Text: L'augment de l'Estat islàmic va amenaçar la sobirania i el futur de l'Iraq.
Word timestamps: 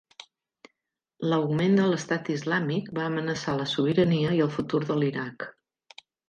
L'augment 1.31 1.75
de 1.79 1.85
l'Estat 1.91 2.31
islàmic 2.37 2.89
va 3.01 3.05
amenaçar 3.11 3.55
la 3.61 3.69
sobirania 3.75 4.33
i 4.39 4.43
el 4.47 4.51
futur 4.57 4.83
de 4.89 4.99
l'Iraq. 5.03 5.49